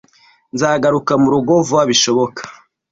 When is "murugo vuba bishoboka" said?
1.21-2.41